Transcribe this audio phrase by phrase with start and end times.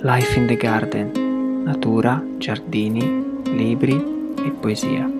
[0.00, 5.10] Life in the Garden, natura, giardini, libri e poesia.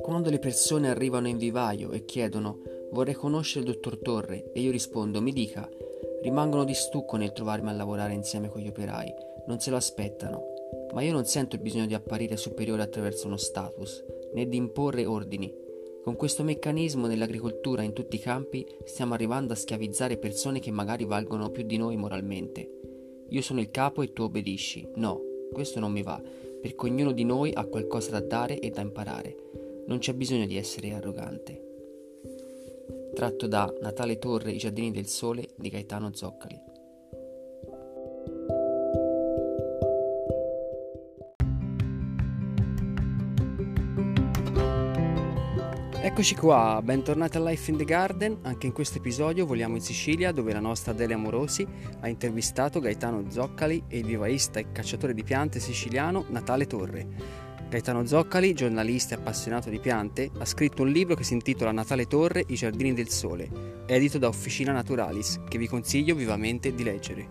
[0.00, 2.60] Quando le persone arrivano in vivaio e chiedono
[2.92, 4.52] vorrei conoscere il dottor Torre?
[4.52, 5.68] E io rispondo mi dica,
[6.22, 9.14] rimangono di stucco nel trovarmi a lavorare insieme con gli operai,
[9.46, 10.42] non se lo aspettano,
[10.92, 14.04] ma io non sento il bisogno di apparire superiore attraverso uno status,
[14.34, 15.52] né di imporre ordini.
[16.02, 21.04] Con questo meccanismo nell'agricoltura in tutti i campi stiamo arrivando a schiavizzare persone che magari
[21.04, 22.70] valgono più di noi moralmente.
[23.28, 24.88] Io sono il capo e tu obbedisci.
[24.94, 25.20] No,
[25.52, 26.20] questo non mi va,
[26.60, 29.36] perché ognuno di noi ha qualcosa da dare e da imparare.
[29.86, 31.67] Non c'è bisogno di essere arrogante.
[33.18, 36.56] Tratto da Natale Torre I giardini del sole di Gaetano Zoccali.
[46.00, 48.38] Eccoci qua, bentornati a Life in the Garden.
[48.42, 51.66] Anche in questo episodio voliamo in Sicilia dove la nostra Delia Morosi
[51.98, 57.47] ha intervistato Gaetano Zoccali e il vivaista e cacciatore di piante siciliano Natale Torre.
[57.68, 62.06] Gaetano Zoccali, giornalista e appassionato di piante, ha scritto un libro che si intitola Natale
[62.06, 67.28] Torre, I giardini del sole, edito da Officina Naturalis, che vi consiglio vivamente di leggere.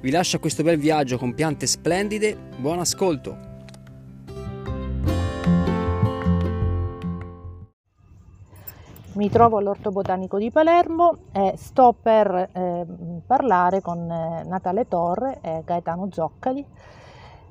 [0.00, 3.36] Vi lascio a questo bel viaggio con piante splendide, buon ascolto!
[9.12, 12.86] Mi trovo all'Orto Botanico di Palermo e sto per eh,
[13.26, 16.64] parlare con eh, Natale Torre e Gaetano Zoccali.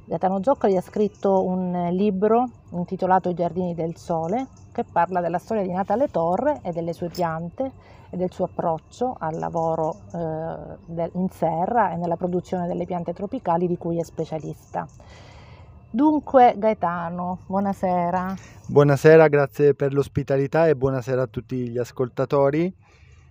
[0.08, 5.64] Gaetano Zoccali ha scritto un libro intitolato I giardini del sole che parla della storia
[5.64, 7.72] di Natale Torre e delle sue piante
[8.12, 13.66] e del suo approccio al lavoro eh, in serra e nella produzione delle piante tropicali
[13.66, 14.88] di cui è specialista.
[15.90, 18.36] Dunque Gaetano, buonasera.
[18.68, 22.72] Buonasera, grazie per l'ospitalità e buonasera a tutti gli ascoltatori.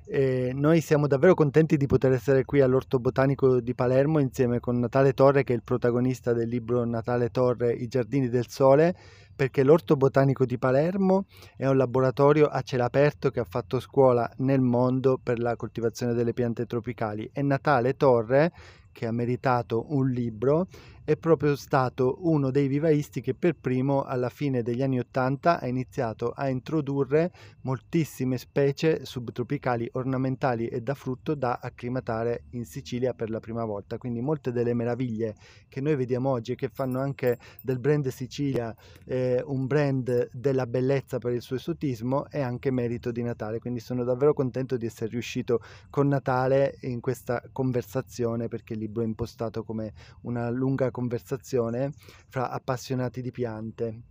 [0.06, 4.78] E noi siamo davvero contenti di poter essere qui all'Orto Botanico di Palermo insieme con
[4.78, 8.94] Natale Torre che è il protagonista del libro Natale Torre I giardini del sole
[9.34, 11.25] perché l'Orto Botanico di Palermo
[11.56, 16.12] è un laboratorio a cielo aperto che ha fatto scuola nel mondo per la coltivazione
[16.12, 17.31] delle piante tropicali.
[17.32, 18.53] E Natale Torre
[18.92, 20.69] che ha meritato un libro
[21.04, 25.66] è proprio stato uno dei vivaisti che per primo alla fine degli anni Ottanta ha
[25.66, 27.31] iniziato a introdurre
[27.62, 33.98] moltissime specie subtropicali ornamentali e da frutto da acclimatare in Sicilia per la prima volta.
[33.98, 35.34] Quindi molte delle meraviglie
[35.69, 40.66] che noi vediamo oggi e che fanno anche del brand Sicilia eh, un brand della
[40.66, 43.59] bellezza per il suo esotismo è anche merito di Natale.
[43.59, 45.60] Quindi sono davvero contento di essere riuscito
[45.91, 49.92] con Natale in questa conversazione perché il libro è impostato come
[50.22, 51.91] una lunga conversazione
[52.28, 54.03] fra appassionati di piante.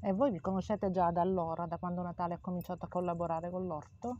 [0.00, 3.66] E voi vi conoscete già da allora, da quando Natale ha cominciato a collaborare con
[3.66, 4.16] l'orto?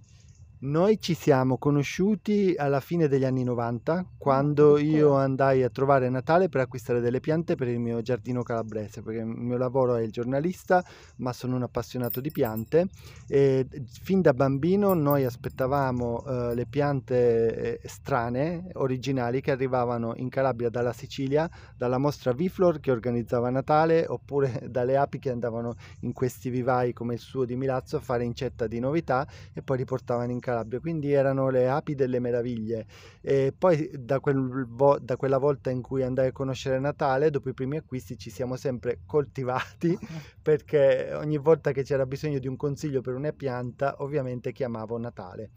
[0.65, 6.49] Noi ci siamo conosciuti alla fine degli anni 90, quando io andai a trovare Natale
[6.49, 10.11] per acquistare delle piante per il mio giardino calabrese, perché il mio lavoro è il
[10.11, 10.83] giornalista,
[11.17, 12.89] ma sono un appassionato di piante.
[13.29, 13.67] E
[14.01, 20.71] fin da bambino noi aspettavamo uh, le piante eh, strane, originali, che arrivavano in Calabria
[20.71, 21.47] dalla Sicilia,
[21.77, 27.13] dalla mostra Viflor che organizzava Natale, oppure dalle api che andavano in questi vivai come
[27.13, 30.79] il suo di Milazzo a fare incetta di novità e poi riportavano in Calabria Calabria,
[30.81, 32.87] quindi erano le api delle meraviglie.
[33.21, 37.49] E poi da, quel vo- da, quella volta in cui andai a conoscere Natale, dopo
[37.49, 39.97] i primi acquisti ci siamo sempre coltivati
[40.41, 45.51] perché ogni volta che c'era bisogno di un consiglio per una pianta, ovviamente chiamavo Natale.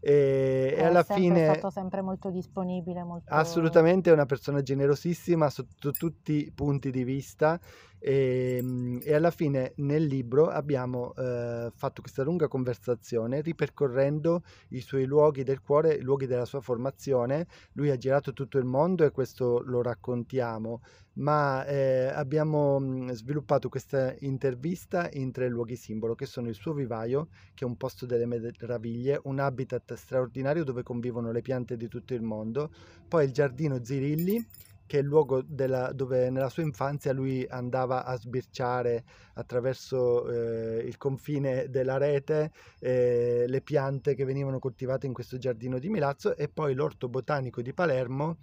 [0.00, 3.32] E, e, alla fine è stato sempre molto disponibile molto...
[3.32, 7.58] assolutamente è una persona generosissima sotto tutti i punti di vista.
[8.00, 14.80] E, ehm, e alla fine nel libro abbiamo eh, fatto questa lunga conversazione ripercorrendo i
[14.80, 17.46] suoi luoghi del cuore i luoghi della sua formazione.
[17.72, 20.80] Lui ha girato tutto il mondo e questo lo raccontiamo
[21.18, 26.72] ma eh, abbiamo mh, sviluppato questa intervista in tre luoghi simbolo che sono il suo
[26.72, 31.88] vivaio che è un posto delle meraviglie un habitat straordinario dove convivono le piante di
[31.88, 32.70] tutto il mondo
[33.06, 34.44] poi il giardino Zirilli
[34.86, 39.04] che è il luogo della, dove nella sua infanzia lui andava a sbirciare
[39.34, 45.78] attraverso eh, il confine della rete eh, le piante che venivano coltivate in questo giardino
[45.78, 48.38] di Milazzo e poi l'orto botanico di Palermo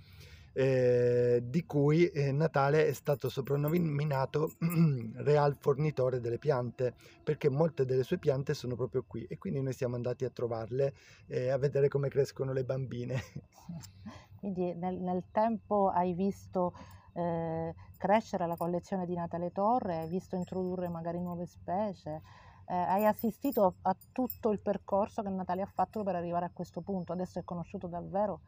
[0.58, 4.54] eh, di cui eh, Natale è stato soprannominato
[5.18, 9.74] real fornitore delle piante perché molte delle sue piante sono proprio qui e quindi noi
[9.74, 10.94] siamo andati a trovarle
[11.28, 13.22] e a vedere come crescono le bambine.
[14.40, 16.74] Quindi nel, nel tempo hai visto
[17.14, 22.22] eh, crescere la collezione di Natale Torre, hai visto introdurre magari nuove specie,
[22.68, 26.82] eh, hai assistito a tutto il percorso che Natale ha fatto per arrivare a questo
[26.82, 27.14] punto.
[27.14, 28.42] Adesso è conosciuto davvero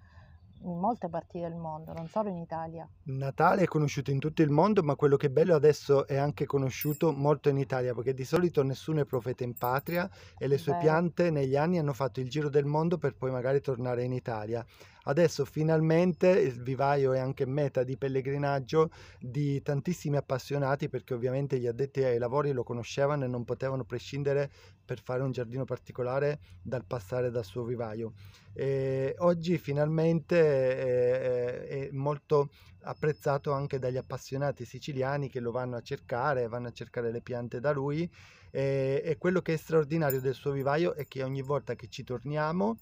[0.64, 2.88] in molte parti del mondo, non solo in Italia.
[3.04, 6.46] Natale è conosciuto in tutto il mondo, ma quello che è bello adesso è anche
[6.46, 10.74] conosciuto molto in Italia, perché di solito nessuno è profeta in patria e le sue
[10.74, 10.80] Beh.
[10.80, 14.66] piante negli anni hanno fatto il giro del mondo per poi magari tornare in Italia.
[15.08, 21.68] Adesso finalmente il vivaio è anche meta di pellegrinaggio di tantissimi appassionati perché ovviamente gli
[21.68, 24.52] addetti ai lavori lo conoscevano e non potevano prescindere
[24.84, 28.14] per fare un giardino particolare dal passare dal suo vivaio.
[28.52, 30.38] E oggi finalmente
[30.78, 32.50] è, è molto
[32.82, 37.62] apprezzato anche dagli appassionati siciliani che lo vanno a cercare, vanno a cercare le piante
[37.62, 38.10] da lui
[38.52, 42.04] e, e quello che è straordinario del suo vivaio è che ogni volta che ci
[42.04, 42.78] torniamo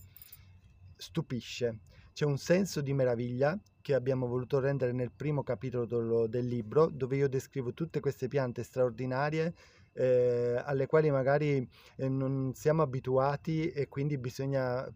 [0.97, 1.79] stupisce
[2.15, 7.17] c'è un senso di meraviglia che abbiamo voluto rendere nel primo capitolo del libro, dove
[7.17, 9.53] io descrivo tutte queste piante straordinarie
[9.91, 11.67] eh, alle quali magari
[11.97, 14.89] eh, non siamo abituati e quindi bisogna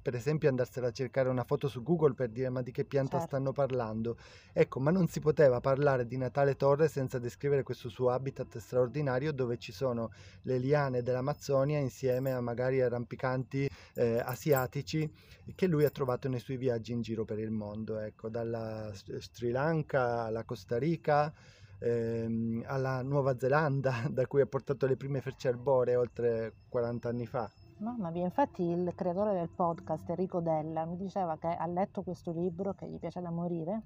[0.00, 3.18] per esempio andarsela a cercare una foto su Google per dire ma di che pianta
[3.18, 3.26] Certo.
[3.26, 4.16] stanno parlando.
[4.52, 9.32] Ecco, ma non si poteva parlare di Natale Torre senza descrivere questo suo habitat straordinario
[9.32, 10.10] dove ci sono
[10.42, 15.10] le liane dell'Amazzonia insieme a magari arrampicanti eh, asiatici
[15.54, 19.50] che lui ha trovato nei suoi viaggi in giro per il mondo, ecco, dalla Sri
[19.50, 21.32] Lanka alla Costa Rica.
[21.78, 27.26] ehm, alla Nuova Zelanda, da cui ha portato le prime frecce arboree oltre 40 anni
[27.26, 27.50] fa.
[27.78, 32.32] Mamma mia, infatti il creatore del podcast, Enrico Della, mi diceva che ha letto questo
[32.32, 33.82] libro, che gli piace da morire,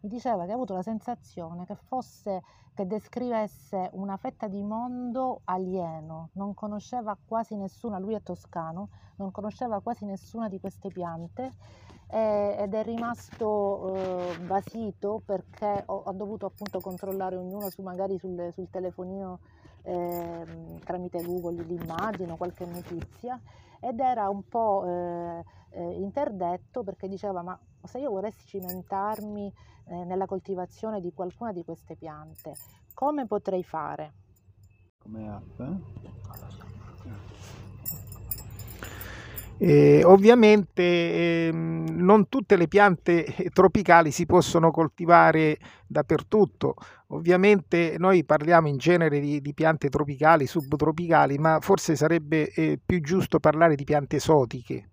[0.00, 2.42] mi diceva che ha avuto la sensazione che fosse,
[2.72, 9.30] che descrivesse una fetta di mondo alieno, non conosceva quasi nessuna, lui è toscano, non
[9.30, 11.52] conosceva quasi nessuna di queste piante
[12.08, 18.18] e- ed è rimasto eh, basito perché ho, ho dovuto appunto controllare ognuno su magari
[18.18, 19.40] sul, sul telefonino
[19.82, 23.40] ehm, tramite Google l'immagine o qualche notizia
[23.80, 29.52] ed era un po' eh, eh, interdetto perché diceva ma se io volessi cimentarmi
[29.86, 32.54] eh, nella coltivazione di qualcuna di queste piante,
[32.94, 34.12] come potrei fare?
[35.08, 36.67] come app.
[39.60, 46.76] Eh, ovviamente ehm, non tutte le piante tropicali si possono coltivare dappertutto.
[47.08, 53.00] Ovviamente noi parliamo in genere di, di piante tropicali, subtropicali, ma forse sarebbe eh, più
[53.00, 54.90] giusto parlare di piante esotiche.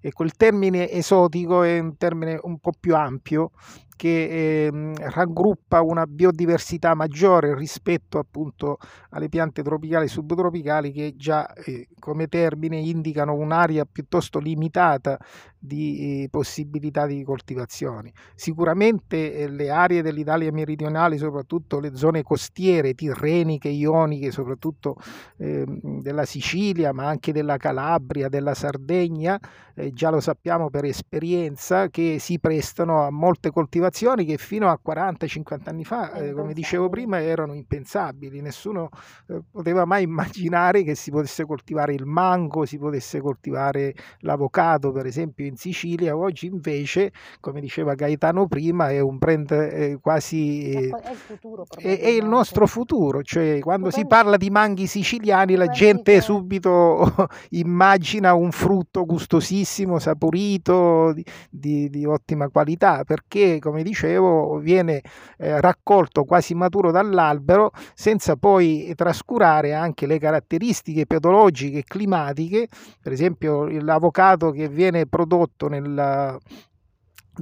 [0.00, 3.52] Ecco, il termine esotico è un termine un po' più ampio
[3.96, 8.78] che ehm, raggruppa una biodiversità maggiore rispetto appunto
[9.10, 15.18] alle piante tropicali e subtropicali che già eh, come termine indicano un'area piuttosto limitata
[15.56, 18.12] di eh, possibilità di coltivazioni.
[18.34, 24.96] Sicuramente eh, le aree dell'Italia meridionale, soprattutto le zone costiere, tirreniche, ioniche, soprattutto
[25.38, 29.38] ehm, della Sicilia, ma anche della Calabria, della Sardegna,
[29.74, 34.78] eh, già lo sappiamo per esperienza che si prestano a molte coltivazioni che fino a
[34.84, 38.40] 40-50 anni fa, È eh, come dicevo prima, erano impensabili.
[38.40, 38.88] Nessuno
[39.28, 45.06] eh, poteva mai immaginare che si potesse coltivare il mango, si potesse coltivare l'avocado, per
[45.06, 46.16] esempio in Sicilia.
[46.16, 51.16] Oggi invece, come diceva Gaetano prima, è un brand eh, quasi È, eh, è il
[51.16, 56.20] futuro è, è il nostro futuro, cioè quando si parla di manghi siciliani la gente
[56.20, 57.14] subito
[57.50, 65.02] immagina un frutto gustosissimo, saporito, di, di- di ottima qualità, perché come dicevo viene
[65.38, 72.68] eh, raccolto quasi maturo dall'albero senza poi trascurare anche le caratteristiche pedologiche e climatiche,
[73.02, 76.38] per esempio l'avocado che viene prodotto nella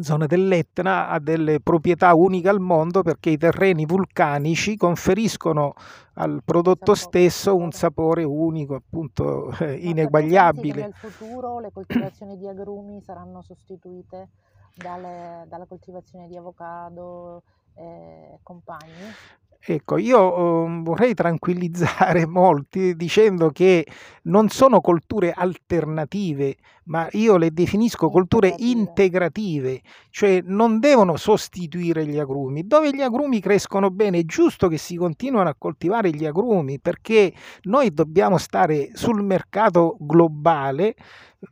[0.01, 5.75] zona dell'Etna ha delle proprietà uniche al mondo perché i terreni vulcanici conferiscono
[6.15, 8.25] al prodotto stesso un sapore.
[8.25, 10.81] unico, appunto eh, ineguagliabile.
[10.83, 14.29] nel futuro le coltivazioni di agrumi saranno sostituite
[14.75, 17.43] dalle- dalla coltivazione di avocado
[17.75, 19.17] e compagni?
[19.65, 23.87] Ecco, io eh, vorrei tranquillizzare molti dicendo che
[24.23, 28.59] non sono colture alternative, ma io le definisco colture Integrative.
[28.59, 32.67] integrative, cioè non devono sostituire gli agrumi.
[32.67, 37.33] Dove gli agrumi crescono bene è giusto che si continuino a coltivare gli agrumi perché
[37.63, 40.97] noi dobbiamo stare sul mercato globale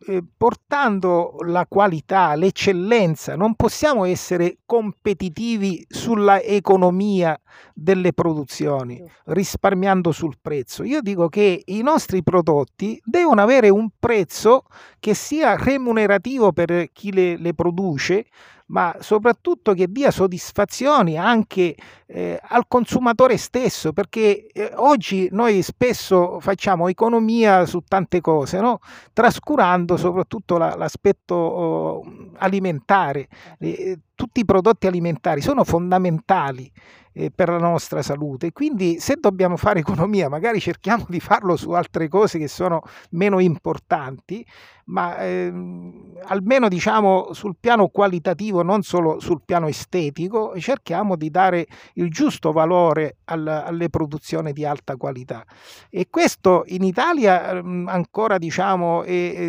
[0.07, 7.39] eh, portando la qualità, l'eccellenza, non possiamo essere competitivi sulla economia
[7.75, 10.85] delle produzioni, risparmiando sul prezzo.
[10.85, 14.65] Io dico che i nostri prodotti devono avere un prezzo
[15.01, 18.27] che sia remunerativo per chi le, le produce,
[18.71, 21.75] ma soprattutto che dia soddisfazioni anche
[22.07, 28.81] eh, al consumatore stesso, perché eh, oggi noi spesso facciamo economia su tante cose, no?
[29.13, 32.03] trascurando soprattutto la, l'aspetto oh,
[32.39, 33.29] alimentare.
[33.59, 36.71] Eh, tutti i prodotti alimentari sono fondamentali
[37.13, 38.53] eh, per la nostra salute.
[38.53, 43.39] Quindi se dobbiamo fare economia, magari cerchiamo di farlo su altre cose che sono meno
[43.41, 44.45] importanti,
[44.91, 51.67] ma ehm, almeno diciamo sul piano qualitativo, non solo sul piano estetico, cerchiamo di dare
[51.95, 55.45] il giusto valore al, alle produzioni di alta qualità.
[55.89, 59.49] E questo in Italia ehm, ancora diciamo è, è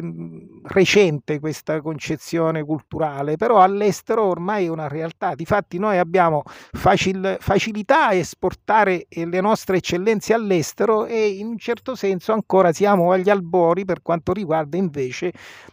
[0.63, 5.35] recente questa concezione culturale, però all'estero ormai è una realtà.
[5.35, 11.57] Difatti noi abbiamo facil, facilità a esportare eh, le nostre eccellenze all'estero e in un
[11.57, 15.31] certo senso ancora siamo agli albori per quanto riguarda invece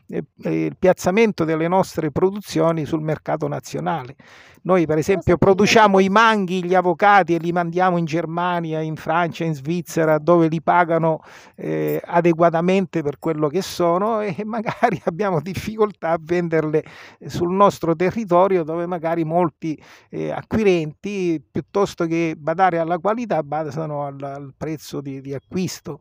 [0.08, 4.16] eh, eh, il piazzamento delle nostre produzioni sul mercato nazionale.
[4.62, 9.44] Noi per esempio produciamo i manghi, gli avvocati e li mandiamo in Germania, in Francia,
[9.44, 11.20] in Svizzera dove li pagano
[11.54, 16.84] eh, adeguatamente per quello che sono e magari abbiamo difficoltà a venderle
[17.26, 19.80] sul nostro territorio dove magari molti
[20.10, 26.00] eh, acquirenti piuttosto che badare alla qualità badano al, al prezzo di, di acquisto.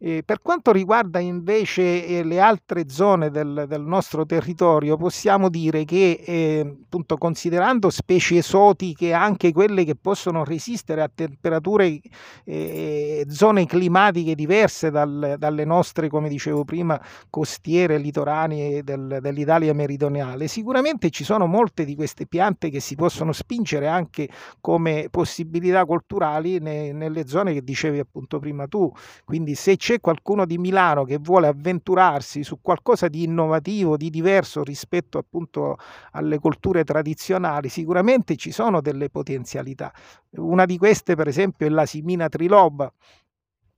[0.00, 5.84] Eh, per quanto riguarda invece eh, le altre zone del, del, nostro territorio, possiamo dire
[5.84, 12.00] che, eh, appunto, considerando specie esotiche, anche quelle che possono resistere a temperature,
[12.44, 20.46] eh, zone climatiche diverse dal, dalle nostre, come dicevo prima, costiere, litorane del, dell'Italia meridionale,
[20.46, 24.28] sicuramente ci sono molte di queste piante che si possono spingere anche
[24.60, 28.92] come possibilità culturali ne, nelle zone che dicevi appunto prima tu.
[29.24, 34.62] Quindi se c'è qualcuno di Milano che vuole avventurarsi su qualcosa di innovativo, di diverso
[34.62, 35.78] rispetto appunto
[36.10, 39.90] alle culture tradizionali, sicuramente ci sono delle potenzialità.
[40.32, 42.92] Una di queste, per esempio, è la simina triloba,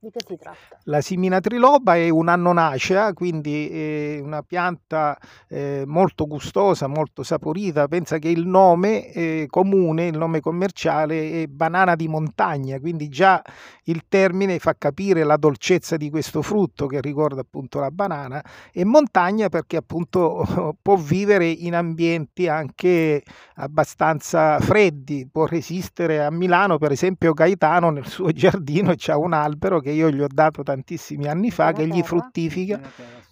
[0.01, 0.79] di che si tratta?
[0.85, 5.15] La simina triloba è un'annonacea, quindi è una pianta
[5.47, 7.87] eh, molto gustosa, molto saporita.
[7.87, 13.43] Pensa che il nome eh, comune, il nome commerciale è banana di montagna, quindi già
[13.83, 18.83] il termine fa capire la dolcezza di questo frutto che ricorda appunto la banana e
[18.83, 23.21] montagna perché appunto può vivere in ambienti anche
[23.55, 29.79] abbastanza freddi, può resistere a Milano, per esempio Gaetano nel suo giardino c'ha un albero
[29.79, 32.79] che che io gli ho dato tantissimi anni fa, che gli fruttifica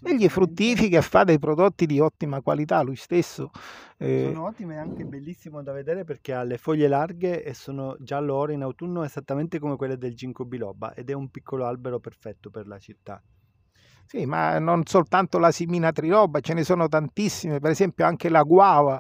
[0.04, 3.50] e gli fruttifica e fa dei prodotti di ottima qualità lui stesso.
[3.98, 7.96] Eh, sono ottime e anche bellissimo da vedere perché ha le foglie larghe e sono
[8.00, 12.50] giallo-oro in autunno esattamente come quelle del ginkgo biloba ed è un piccolo albero perfetto
[12.50, 13.22] per la città.
[14.06, 18.42] Sì, ma non soltanto la simina triloba, ce ne sono tantissime, per esempio anche la
[18.42, 19.00] guava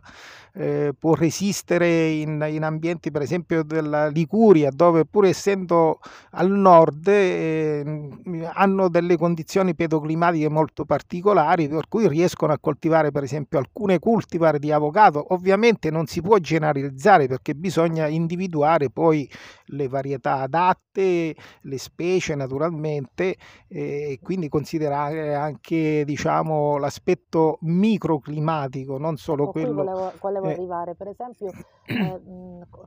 [0.59, 5.99] eh, può resistere in, in, ambienti per esempio della Liguria, dove pur essendo
[6.31, 8.09] al nord eh,
[8.53, 14.59] hanno delle condizioni pedoclimatiche molto particolari, per cui riescono a coltivare per esempio alcune cultivar
[14.59, 15.33] di avocado.
[15.33, 19.29] Ovviamente non si può generalizzare perché bisogna individuare poi
[19.67, 23.37] le varietà adatte, le specie naturalmente,
[23.69, 30.11] eh, e quindi considerare anche diciamo, l'aspetto microclimatico, non solo ecco, quello...
[30.49, 31.51] Eh, arrivare, per esempio,
[31.85, 32.21] eh,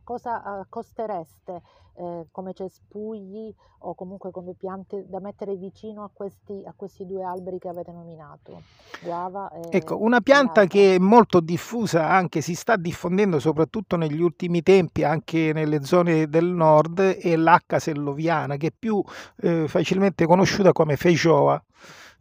[0.05, 1.63] cosa eh, costereste
[1.95, 3.55] eh, come cespugli
[3.85, 7.93] o comunque come piante da mettere vicino a questi, a questi due alberi che avete
[7.93, 8.63] nominato?
[9.03, 14.21] Guava e ecco, una pianta che è molto diffusa, anche si sta diffondendo soprattutto negli
[14.21, 19.03] ultimi tempi, anche nelle zone del nord, è l'H selloviana, che è più
[19.43, 21.63] eh, facilmente conosciuta come feijoa.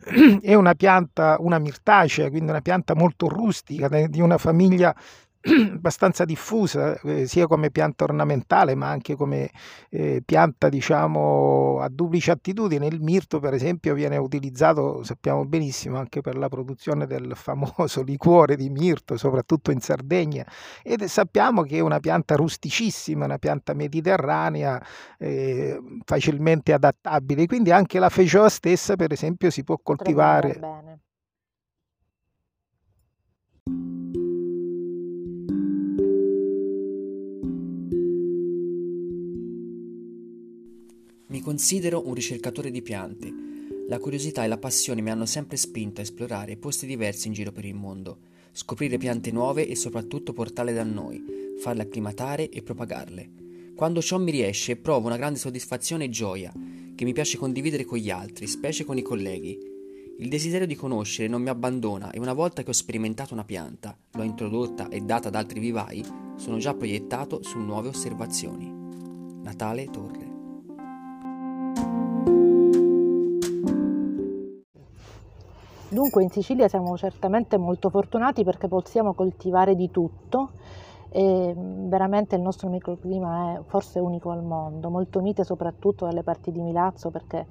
[0.41, 4.95] È una pianta, una mirtacea, quindi una pianta molto rustica, di una famiglia
[5.74, 9.50] abbastanza diffusa eh, sia come pianta ornamentale ma anche come
[9.89, 12.86] eh, pianta diciamo a duplice attitudine.
[12.88, 18.55] Il mirto per esempio viene utilizzato sappiamo benissimo anche per la produzione del famoso liquore
[18.55, 20.45] di mirto soprattutto in Sardegna.
[20.83, 24.81] Ed sappiamo che è una pianta rusticissima una pianta mediterranea
[25.17, 27.48] eh, facilmente adattabile.
[27.48, 30.60] Quindi anche la feijoa stessa per esempio si può coltivare
[41.31, 43.33] Mi considero un ricercatore di piante.
[43.88, 47.53] La curiosità e la passione mi hanno sempre spinto a esplorare posti diversi in giro
[47.53, 48.17] per il mondo,
[48.51, 51.23] scoprire piante nuove e soprattutto portarle da noi,
[51.57, 53.29] farle acclimatare e propagarle.
[53.73, 56.51] Quando ciò mi riesce provo una grande soddisfazione e gioia,
[56.95, 59.57] che mi piace condividere con gli altri, specie con i colleghi.
[60.17, 63.97] Il desiderio di conoscere non mi abbandona e una volta che ho sperimentato una pianta,
[64.11, 66.03] l'ho introdotta e data ad altri vivai,
[66.35, 68.69] sono già proiettato su nuove osservazioni.
[69.41, 70.30] Natale Torre
[75.91, 80.51] Dunque in Sicilia siamo certamente molto fortunati perché possiamo coltivare di tutto
[81.10, 86.50] e veramente il nostro microclima è forse unico al mondo, molto mite soprattutto dalle parti
[86.51, 87.45] di Milazzo perché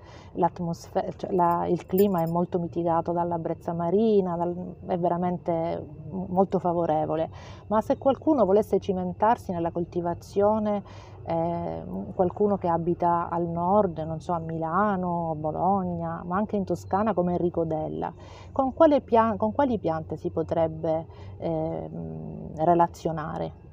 [1.16, 7.28] cioè la, il clima è molto mitigato dalla brezza marina, dal, è veramente molto favorevole,
[7.66, 10.82] ma se qualcuno volesse cimentarsi nella coltivazione
[11.24, 11.82] eh,
[12.14, 17.32] qualcuno che abita al nord, non so, a Milano, Bologna, ma anche in Toscana come
[17.32, 18.12] Enrico Della,
[18.52, 18.72] con,
[19.04, 21.06] pian- con quali piante si potrebbe
[21.38, 21.90] eh,
[22.56, 23.68] relazionare?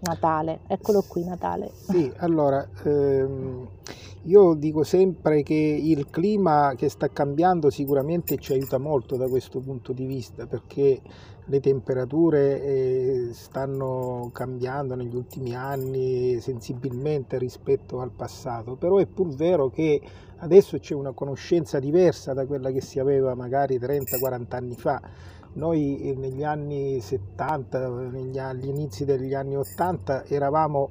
[0.00, 1.70] Natale, eccolo qui Natale.
[1.72, 3.66] Sì, allora ehm,
[4.22, 9.58] io dico sempre che il clima che sta cambiando sicuramente ci aiuta molto da questo
[9.60, 11.00] punto di vista perché
[11.48, 19.34] le temperature eh, stanno cambiando negli ultimi anni sensibilmente rispetto al passato, però è pur
[19.34, 20.00] vero che
[20.38, 25.00] adesso c'è una conoscenza diversa da quella che si aveva magari 30-40 anni fa.
[25.54, 30.90] Noi eh, negli anni 70, negli, agli inizi degli anni 80 eravamo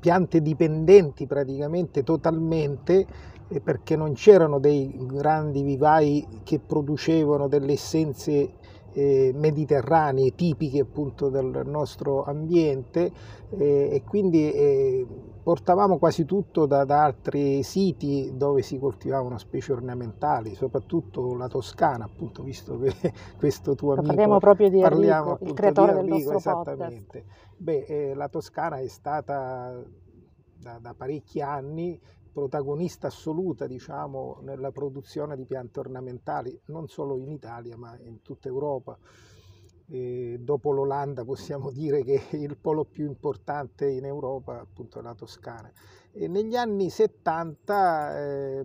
[0.00, 3.06] piante dipendenti praticamente totalmente
[3.48, 8.62] eh, perché non c'erano dei grandi vivai che producevano delle essenze
[8.94, 13.10] eh, mediterranee tipiche appunto del nostro ambiente
[13.50, 15.06] eh, e quindi eh,
[15.42, 22.04] portavamo quasi tutto da, da, altri siti dove si coltivavano specie ornamentali, soprattutto la Toscana,
[22.04, 22.94] appunto, visto che
[23.36, 27.24] questo tuo amico parliamo proprio di Enrico, il creatore di Enrico, del nostro esattamente.
[27.26, 27.52] Podcast.
[27.56, 29.82] Beh, eh, la Toscana è stata
[30.56, 32.00] da, da parecchi anni
[32.34, 38.48] protagonista assoluta diciamo, nella produzione di piante ornamentali, non solo in Italia ma in tutta
[38.48, 38.98] Europa.
[39.86, 45.14] E dopo l'Olanda possiamo dire che il polo più importante in Europa appunto è la
[45.14, 45.72] Toscana.
[46.12, 48.64] E negli anni 70 eh,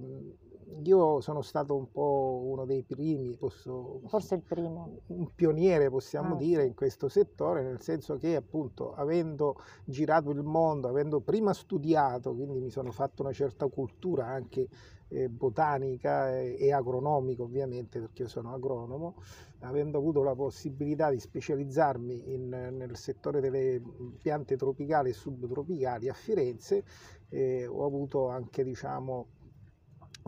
[0.84, 6.36] io sono stato un po' uno dei primi, posso, forse il primo, un pioniere possiamo
[6.36, 11.54] ah, dire in questo settore, nel senso che appunto avendo girato il mondo, avendo prima
[11.54, 14.68] studiato, quindi mi sono fatto una certa cultura anche
[15.10, 19.16] eh, botanica e, e agronomica ovviamente perché io sono agronomo,
[19.60, 23.82] avendo avuto la possibilità di specializzarmi in, nel settore delle
[24.22, 26.84] piante tropicali e subtropicali a Firenze,
[27.30, 29.28] eh, ho avuto anche diciamo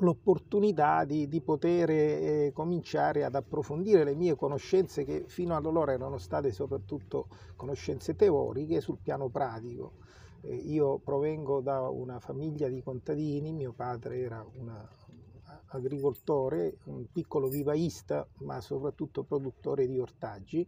[0.01, 5.93] l'opportunità di, di poter eh, cominciare ad approfondire le mie conoscenze che fino ad allora
[5.93, 9.93] erano state soprattutto conoscenze teoriche sul piano pratico.
[10.41, 14.69] Eh, io provengo da una famiglia di contadini, mio padre era un
[15.73, 20.67] agricoltore, un piccolo vivaista ma soprattutto produttore di ortaggi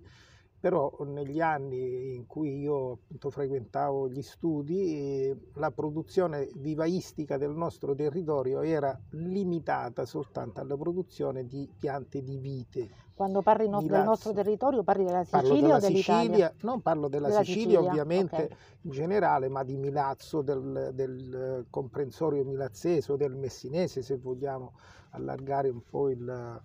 [0.63, 7.93] però negli anni in cui io appunto frequentavo gli studi la produzione vivaistica del nostro
[7.93, 12.89] territorio era limitata soltanto alla produzione di piante di vite.
[13.13, 16.23] Quando parli no- del nostro territorio parli della Sicilia parlo della o dell'Italia?
[16.23, 18.57] Sicilia, non parlo della, della Sicilia, Sicilia, ovviamente okay.
[18.83, 24.71] in generale, ma di Milazzo, del, del comprensorio milazzese o del messinese se vogliamo
[25.09, 26.61] allargare un po' il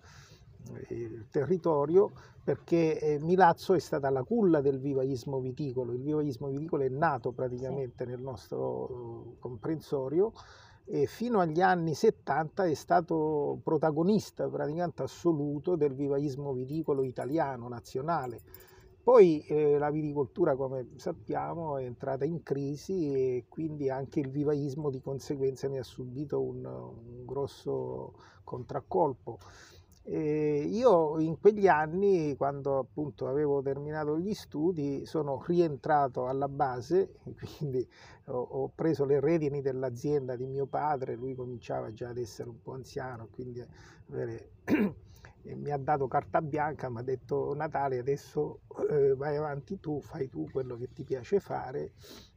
[0.89, 2.11] il territorio
[2.43, 5.93] perché eh, Milazzo è stata la culla del vivaismo viticolo.
[5.93, 8.09] Il vivaismo viticolo è nato praticamente sì.
[8.09, 10.33] nel nostro comprensorio
[10.85, 18.41] e fino agli anni 70 è stato protagonista praticamente assoluto del vivaismo viticolo italiano, nazionale.
[19.03, 24.89] Poi eh, la viticoltura, come sappiamo, è entrata in crisi e quindi anche il vivaismo
[24.89, 29.37] di conseguenza ne ha subito un, un grosso contraccolpo.
[30.11, 37.13] E io in quegli anni, quando appunto avevo terminato gli studi, sono rientrato alla base,
[37.37, 37.87] quindi
[38.25, 42.59] ho, ho preso le redini dell'azienda di mio padre, lui cominciava già ad essere un
[42.59, 43.63] po' anziano, quindi
[44.09, 44.49] avere,
[45.43, 50.27] mi ha dato carta bianca, mi ha detto Natale adesso eh, vai avanti tu, fai
[50.27, 51.81] tu quello che ti piace fare.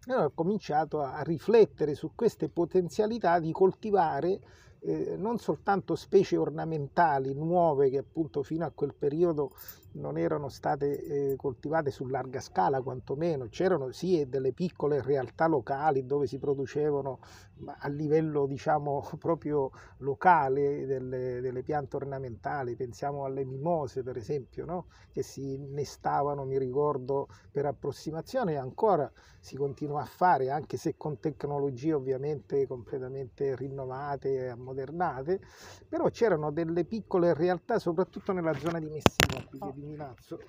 [0.07, 4.41] E allora ho cominciato a riflettere su queste potenzialità di coltivare
[4.85, 9.55] eh, non soltanto specie ornamentali nuove che appunto fino a quel periodo
[9.93, 16.07] non erano state eh, coltivate su larga scala quantomeno, c'erano sì delle piccole realtà locali
[16.07, 17.19] dove si producevano
[17.79, 24.87] a livello diciamo proprio locale delle, delle piante ornamentali, pensiamo alle mimose per esempio, no?
[25.13, 28.53] che si innestavano, mi ricordo, per approssimazione.
[28.53, 35.41] E ancora si continua a fare, anche se con tecnologie ovviamente completamente rinnovate e ammodernate,
[35.89, 40.37] però c'erano delle piccole realtà, soprattutto nella zona di Messina, qui di Milazzo.
[40.37, 40.41] Oh,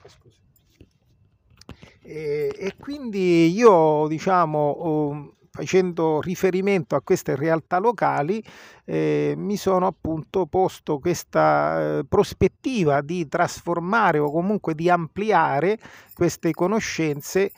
[2.02, 8.44] e, e, quindi io, diciamo, facendo riferimento a queste realtà locali,
[8.86, 15.80] eh, mi sono appunto posto questa eh, prospettiva di trasformare o comunque di ampliare
[16.14, 17.52] queste conoscenze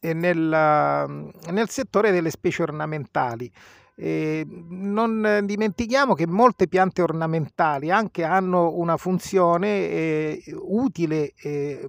[0.00, 3.50] eh, nel, nel settore delle specie ornamentali.
[3.98, 11.88] Eh, non dimentichiamo che molte piante ornamentali anche hanno una funzione eh, utile eh,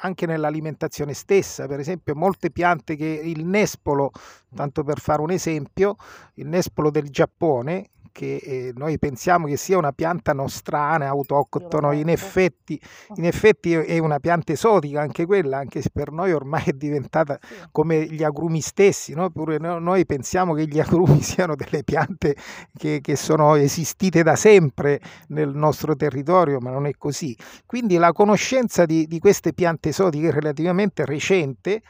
[0.00, 4.10] anche nell'alimentazione stessa, per esempio molte piante che il nespolo,
[4.54, 5.96] tanto per fare un esempio,
[6.34, 12.08] il nespolo del Giappone, che eh, noi pensiamo che sia una pianta nostrana, autoctono, in
[12.08, 12.80] effetti,
[13.14, 17.38] in effetti, è una pianta esotica anche quella, anche se per noi ormai è diventata
[17.70, 19.30] come gli agrumi stessi, no?
[19.30, 22.34] Pure noi pensiamo che gli agrumi siano delle piante
[22.76, 27.36] che, che sono esistite da sempre nel nostro territorio, ma non è così.
[27.66, 31.82] Quindi la conoscenza di, di queste piante esotiche è relativamente recente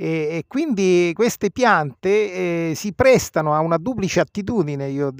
[0.00, 2.08] e, quindi queste piante
[2.68, 5.10] eh, si prestano a una duplice attitudine, io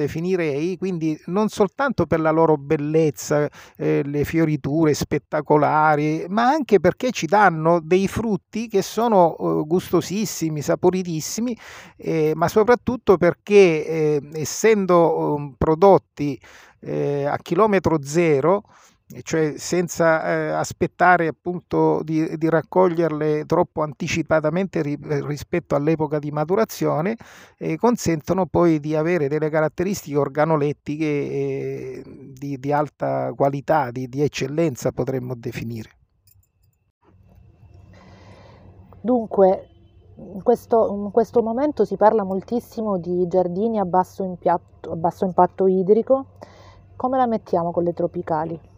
[0.49, 7.11] definirei, quindi non soltanto per la loro bellezza, eh, le fioriture spettacolari, ma anche perché
[7.11, 11.57] ci danno dei frutti che sono eh, gustosissimi, saporitissimi,
[11.97, 16.39] eh, ma soprattutto perché eh, essendo um, prodotti
[16.81, 18.63] eh, a chilometro zero,
[19.23, 27.17] cioè senza eh, aspettare appunto di, di, raccoglierle troppo anticipatamente ri, rispetto all'epoca di maturazione,
[27.57, 32.03] eh, consentono poi di avere delle caratteristiche organolettiche eh,
[32.37, 35.91] di, di, alta qualità, di, di eccellenza potremmo definire.
[39.01, 39.69] Dunque,
[40.17, 45.25] in questo, in questo, momento si parla moltissimo di giardini a basso, impiatto, a basso
[45.25, 46.27] impatto idrico.
[46.95, 48.77] Come la mettiamo con le tropicali?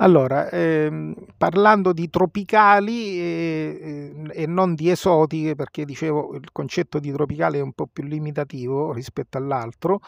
[0.00, 7.10] Allora, ehm, parlando di tropicali e, e, non di esotiche, perché dicevo il concetto di
[7.10, 9.98] tropicale è un po' più limitativo rispetto all'altro,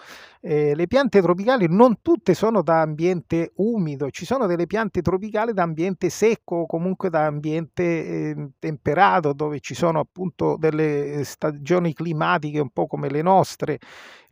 [0.40, 5.52] eh, le piante tropicali non tutte sono da ambiente umido, ci sono delle piante tropicali
[5.52, 11.94] da ambiente secco o comunque da ambiente eh, temperato, dove ci sono appunto delle stagioni
[11.94, 13.78] climatiche un po' come le nostre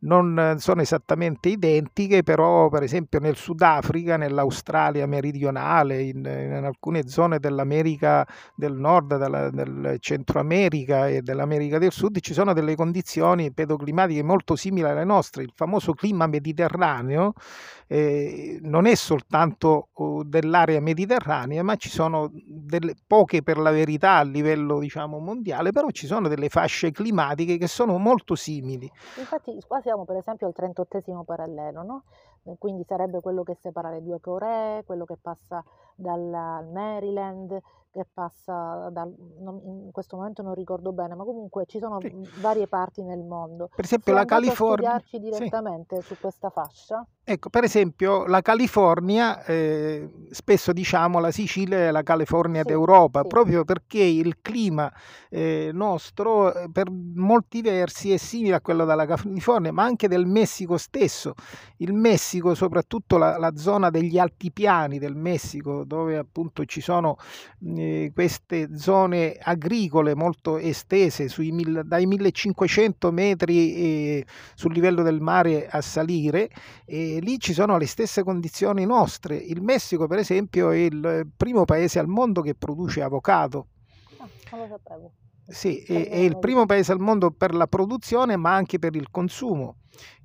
[0.00, 7.38] non sono esattamente identiche, però per esempio nel Sudafrica, nell'Australia meridionale, in, in alcune zone
[7.38, 13.52] dell'America del Nord, della, del Centro America e dell'America del Sud ci sono delle condizioni
[13.52, 15.42] pedoclimatiche molto simili alle nostre.
[15.42, 17.32] Il famoso clima mediterraneo
[17.88, 24.16] eh, non è soltanto uh, dell'area mediterranea, ma ci sono delle, poche per la verità
[24.16, 28.90] a livello diciamo mondiale, però ci sono delle fasce climatiche che sono molto simili.
[29.16, 32.02] Infatti quasi siamo per esempio al 38 parallelo, no?
[32.58, 37.58] quindi sarebbe quello che separa le due Coree, quello che passa dal Maryland,
[37.98, 42.14] che passa dal, non, in questo momento non ricordo bene, ma comunque ci sono sì.
[42.40, 43.68] varie parti nel mondo.
[43.74, 44.94] Per esempio Se la California...
[44.94, 46.06] A direttamente sì.
[46.06, 47.04] su questa fascia?
[47.24, 53.22] Ecco, per esempio la California, eh, spesso diciamo la Sicilia è la California sì, d'Europa,
[53.22, 53.28] sì.
[53.28, 54.90] proprio perché il clima
[55.28, 60.24] eh, nostro eh, per molti versi è simile a quello della California, ma anche del
[60.24, 61.34] Messico stesso.
[61.78, 67.16] Il Messico, soprattutto la, la zona degli altipiani del Messico, dove appunto ci sono
[67.76, 71.52] eh, queste zone agricole molto estese, sui,
[71.84, 76.48] dai 1500 metri eh, sul livello del mare a salire,
[76.84, 79.36] e lì ci sono le stesse condizioni nostre.
[79.36, 83.66] Il Messico, per esempio, è il primo paese al mondo che produce avocado.
[84.18, 85.12] Ah, non lo sapevo.
[85.50, 89.10] Sì, è, è, il primo paese al mondo per la produzione ma anche per il
[89.10, 89.76] consumo.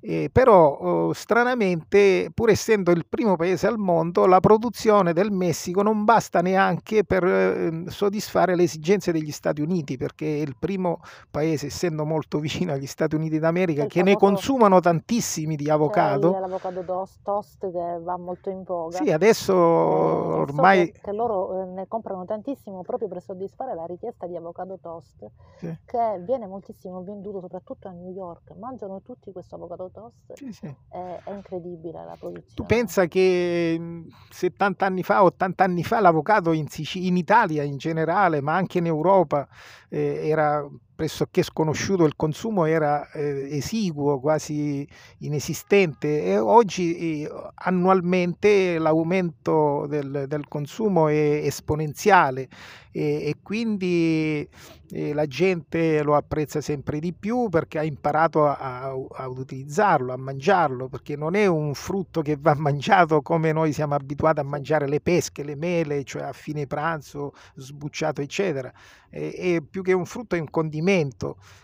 [0.06, 5.80] Eh, però oh, stranamente, pur essendo il primo paese al mondo, la produzione del Messico
[5.80, 11.00] non basta neanche per eh, soddisfare le esigenze degli Stati Uniti, perché è il primo
[11.30, 16.32] paese, essendo molto vicino agli Stati Uniti d'America, che ne consumano tantissimi di avocado.
[16.32, 16.84] C'è l'avocado
[17.22, 18.98] toast che va molto in voga.
[18.98, 20.92] Sì, adesso eh, ormai...
[20.94, 25.30] So che, loro eh, ne comprano tantissimo proprio per soddisfare la richiesta di avocado toast,
[25.56, 25.74] sì.
[25.86, 28.52] che viene moltissimo venduto soprattutto a New York.
[28.58, 30.66] Mangiano tutti questo avocado toast, Sì, sì.
[30.88, 32.66] è, è incredibile la Tu produzione.
[32.66, 37.76] pensa che mh, 70 anni fa, 80 anni fa, l'avocado in, Sici- in Italia in
[37.76, 39.46] generale, ma anche in Europa,
[39.88, 44.86] eh, era pressoché sconosciuto, il consumo era eh, esiguo, quasi
[45.18, 52.48] inesistente e oggi eh, annualmente l'aumento del, del consumo è esponenziale
[52.92, 54.48] e, e quindi
[54.90, 60.12] eh, la gente lo apprezza sempre di più perché ha imparato a, a- a utilizzarlo,
[60.12, 64.44] a mangiarlo, perché non è un frutto che va mangiato come noi siamo abituati a
[64.44, 68.72] mangiare le pesche, le mele, cioè a fine pranzo, sbucciato, eccetera.
[69.10, 70.83] E più che un frutto è un condimento,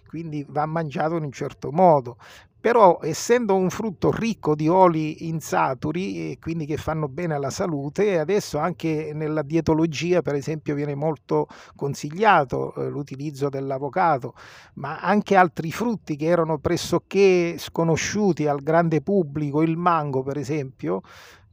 [0.07, 2.17] quindi va mangiato in un certo modo.
[2.61, 8.59] Però essendo un frutto ricco di oli insaturi quindi che fanno bene alla salute, adesso
[8.59, 14.35] anche nella dietologia, per esempio, viene molto consigliato eh, l'utilizzo dell'avocado,
[14.75, 21.01] ma anche altri frutti che erano pressoché sconosciuti al grande pubblico, il mango, per esempio,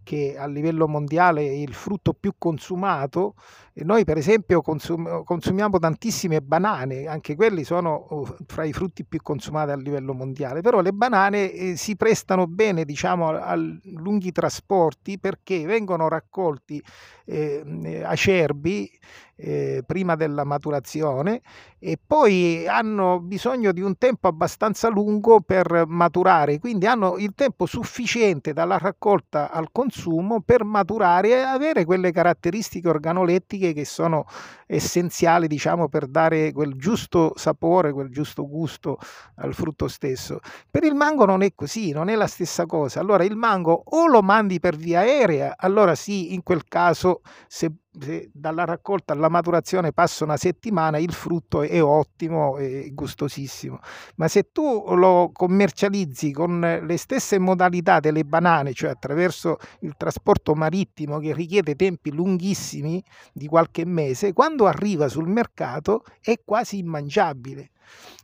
[0.08, 3.34] che a livello mondiale è il frutto più consumato
[3.74, 9.04] e noi per esempio consum- consumiamo tantissime banane, anche quelli sono oh, fra i frutti
[9.04, 13.56] più consumati a livello mondiale, però le banane eh, si prestano bene diciamo a, a
[13.56, 16.82] lunghi trasporti perché vengono raccolti
[17.26, 18.90] eh, acerbi
[19.38, 21.42] eh, prima della maturazione
[21.80, 27.68] e poi hanno bisogno di un tempo abbastanza lungo per maturare, quindi hanno il tempo
[27.68, 34.26] sufficiente dalla raccolta al consumo per maturare e avere quelle caratteristiche organolettiche che sono
[34.66, 38.98] essenziali, diciamo, per dare quel giusto sapore, quel giusto gusto
[39.36, 40.40] al frutto stesso.
[40.70, 43.00] Per il mango non è così, non è la stessa cosa.
[43.00, 47.72] Allora il mango o lo mandi per via aerea, allora sì, in quel caso se
[48.00, 53.80] se dalla raccolta alla maturazione passa una settimana, il frutto è ottimo e gustosissimo.
[54.16, 60.54] Ma se tu lo commercializzi con le stesse modalità delle banane, cioè attraverso il trasporto
[60.54, 67.72] marittimo che richiede tempi lunghissimi di qualche mese, quando arriva sul mercato è quasi immangiabile.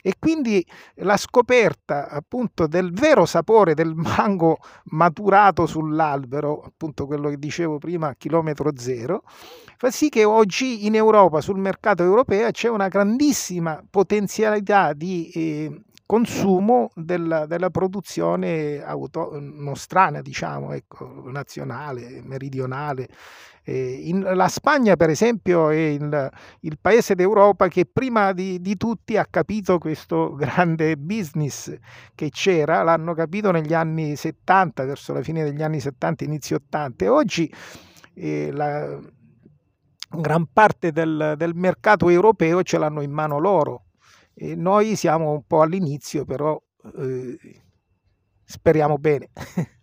[0.01, 7.37] E quindi la scoperta appunto del vero sapore del mango maturato sull'albero, appunto quello che
[7.37, 9.23] dicevo prima a chilometro zero,
[9.77, 15.81] fa sì che oggi in Europa, sul mercato europeo, c'è una grandissima potenzialità di eh,
[16.13, 23.07] consumo della, della produzione auto, nostrana, diciamo, ecco, nazionale, meridionale.
[23.63, 28.77] Eh, in, la Spagna, per esempio, è il, il paese d'Europa che prima di, di,
[28.77, 31.75] tutti ha capito questo grande business
[32.13, 37.05] che c'era, l'hanno capito negli anni 70, verso la fine degli anni 70, inizio 80
[37.05, 37.51] e oggi
[38.13, 38.99] eh, la
[40.11, 43.85] gran parte del, del mercato europeo ce l'hanno in mano loro.
[44.35, 46.59] E noi siamo un po' all'inizio, però
[46.97, 47.37] eh,
[48.43, 49.29] speriamo bene.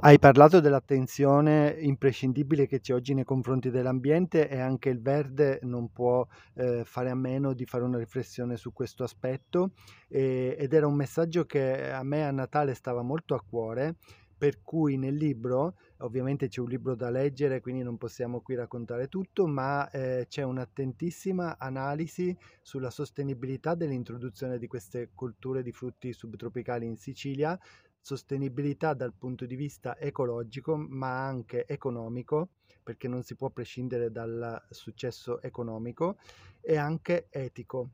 [0.00, 5.90] Hai parlato dell'attenzione imprescindibile che c'è oggi nei confronti dell'ambiente e anche il verde non
[5.90, 9.72] può eh, fare a meno di fare una riflessione su questo aspetto
[10.06, 13.96] e, ed era un messaggio che a me a Natale stava molto a cuore
[14.38, 19.08] per cui nel libro, ovviamente c'è un libro da leggere, quindi non possiamo qui raccontare
[19.08, 26.86] tutto, ma eh, c'è un'attentissima analisi sulla sostenibilità dell'introduzione di queste colture di frutti subtropicali
[26.86, 27.58] in Sicilia,
[28.00, 32.50] sostenibilità dal punto di vista ecologico, ma anche economico,
[32.82, 36.18] perché non si può prescindere dal successo economico,
[36.60, 37.90] e anche etico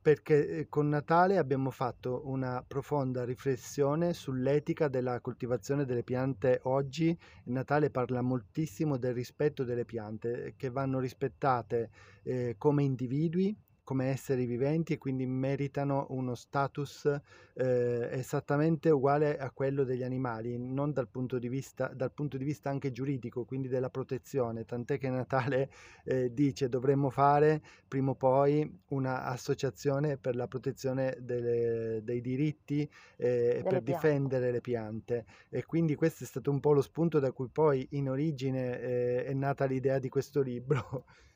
[0.00, 7.16] perché con Natale abbiamo fatto una profonda riflessione sull'etica della coltivazione delle piante oggi.
[7.44, 11.90] Natale parla moltissimo del rispetto delle piante che vanno rispettate
[12.22, 13.56] eh, come individui,
[13.88, 17.06] come esseri viventi e quindi meritano uno status
[17.54, 22.44] eh, esattamente uguale a quello degli animali, non dal punto di vista, dal punto di
[22.44, 25.70] vista anche giuridico, quindi della protezione, tant'è che Natale
[26.04, 32.82] eh, dice dovremmo fare prima o poi un'associazione per la protezione delle, dei diritti
[33.16, 33.82] eh, per piante.
[33.84, 37.88] difendere le piante e quindi questo è stato un po' lo spunto da cui poi
[37.92, 41.06] in origine eh, è nata l'idea di questo libro.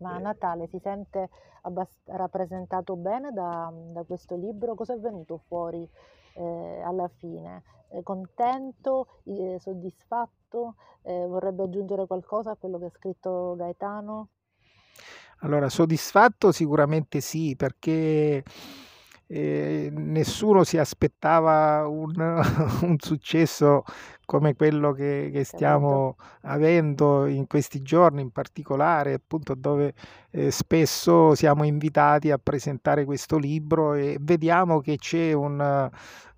[0.00, 1.28] Ma a Natale si sente
[1.62, 4.74] abbast- rappresentato bene da, da, questo libro?
[4.74, 5.88] Cosa è venuto fuori
[6.34, 7.62] eh, alla fine?
[7.88, 10.76] È contento, eh, soddisfatto?
[11.02, 14.28] Eh, vorrebbe aggiungere qualcosa a quello che ha scritto Gaetano?
[15.40, 18.42] Allora, soddisfatto sicuramente sì, perché
[19.26, 22.12] eh, nessuno si aspettava un,
[22.82, 23.84] un, successo
[24.30, 29.92] come quello che, che stiamo avendo in questi giorni in particolare, appunto dove
[30.30, 35.90] eh, spesso siamo invitati a presentare questo libro e vediamo che c'è un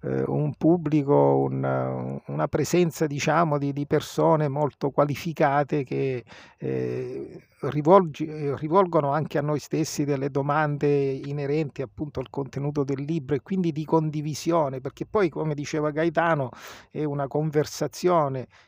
[0.05, 1.15] eh, un pubblico,
[1.49, 6.25] un, una presenza diciamo di, di, persone molto qualificate che
[6.59, 8.27] eh, rivolgi,
[8.57, 13.71] rivolgono anche a noi stessi delle domande inerenti appunto al contenuto del libro e quindi
[13.71, 16.51] di condivisione, perché poi come diceva Gaetano
[16.91, 17.82] è una conversazione,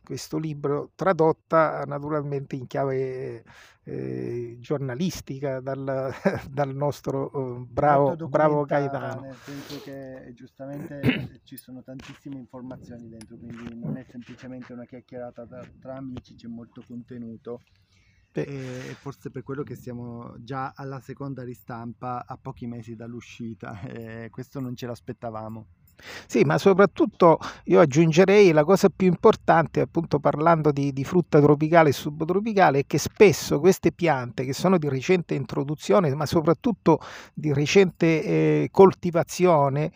[0.03, 3.45] questo libro tradotta naturalmente in chiave
[3.85, 6.13] eh, giornalistica dal,
[6.51, 9.21] dal nostro eh, bravo, bravo Gaetano.
[9.21, 15.47] Nel senso che giustamente ci sono tantissime informazioni dentro, quindi non è semplicemente una chiacchierata
[15.47, 17.61] tra, tra amici, c'è molto contenuto.
[18.37, 24.29] E forse per quello che siamo già alla seconda ristampa a pochi mesi dall'uscita e
[24.31, 25.67] questo non ce l'aspettavamo.
[26.27, 31.91] Sì, ma soprattutto io aggiungerei la cosa più importante, appunto parlando di, di, frutta tropicale
[31.91, 37.01] e subtropicale, è che spesso queste piante che sono di recente introduzione, ma soprattutto
[37.33, 39.93] di recente eh, coltivazione,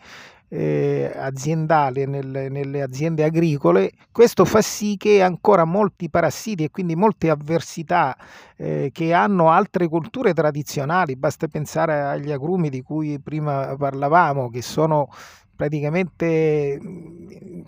[0.49, 6.95] eh, aziendale nelle, nelle, aziende agricole, questo fa sì che ancora molti parassiti e quindi
[6.95, 8.17] molte avversità
[8.57, 14.63] eh, che hanno altre culture tradizionali, basta pensare agli agrumi di cui prima parlavamo, che
[14.63, 15.09] sono
[15.59, 16.79] praticamente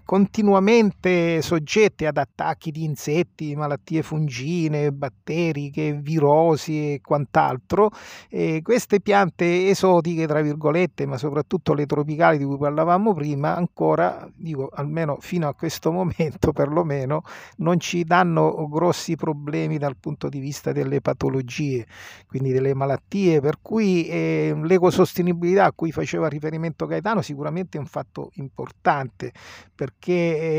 [0.05, 7.89] continuamente soggetti ad attacchi di insetti, malattie fungine, batteriche, virosi e quant'altro.
[8.29, 14.25] E queste piante esotiche, tra virgolette, ma soprattutto le tropicali di cui parlavamo prima, ancora,
[14.35, 17.23] dico almeno fino a questo momento perlomeno,
[17.57, 21.85] non ci danno grossi problemi dal punto di vista delle patologie,
[22.27, 28.31] quindi delle malattie, per cui eh, l'ecosostenibilità a cui faceva riferimento Gaetano sicuramente un fatto
[28.35, 29.33] importante
[29.75, 30.13] perché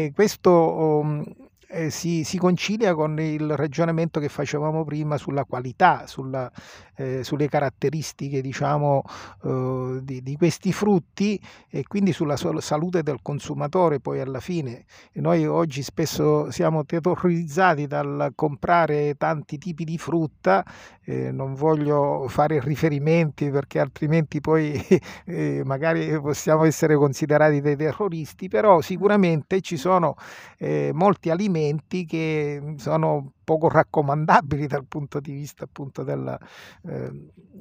[0.04, 1.24] eh, questo um,
[1.72, 6.50] eh, si, si, concilia con il ragionamento che facevamo prima sulla qualità, sulla,
[6.96, 9.02] eh, sulle caratteristiche diciamo,
[9.44, 14.84] eh, di, di, questi frutti e quindi sulla salute del consumatore poi alla fine.
[15.12, 20.64] E noi oggi spesso siamo terrorizzati dal comprare tanti tipi di frutta,
[21.04, 24.78] eh, non voglio fare riferimenti perché altrimenti poi
[25.24, 30.16] eh, magari possiamo essere considerati dei terroristi, però sicuramente ci sono
[30.58, 31.60] eh, molti alimenti
[32.06, 36.38] che sono poco raccomandabili dal punto di vista appunto della,
[36.86, 37.10] eh,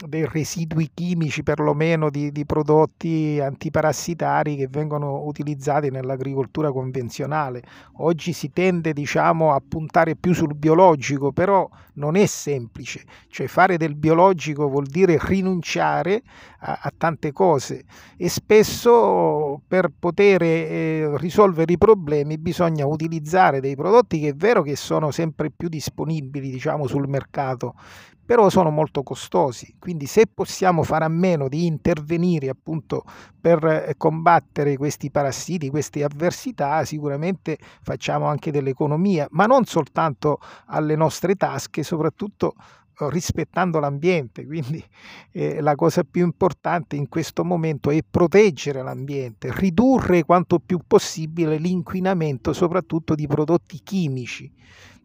[0.08, 7.62] dei residui chimici perlomeno di, di prodotti antiparassitari che vengono utilizzati nell'agricoltura convenzionale.
[7.98, 13.78] Oggi si tende diciamo a puntare più sul biologico, però non è semplice, cioè fare
[13.78, 16.24] del biologico vuol dire rinunciare
[16.60, 17.84] a, a tante cose
[18.18, 24.62] e spesso per poter eh, risolvere i problemi bisogna utilizzare dei prodotti che è vero
[24.62, 27.74] che sono sempre più disponibili diciamo, sul mercato,
[28.24, 29.76] però sono molto costosi.
[29.78, 33.04] Quindi se possiamo fare a meno di intervenire appunto
[33.40, 40.96] per eh, combattere questi parassiti, queste avversità, sicuramente facciamo anche dell'economia, ma non soltanto alle
[40.96, 44.46] nostre tasche, soprattutto eh, rispettando l'ambiente.
[44.46, 44.82] Quindi
[45.32, 51.58] eh, la cosa più importante in questo momento è proteggere l'ambiente, ridurre quanto più possibile
[51.58, 54.60] l'inquinamento, soprattutto di prodotti chimici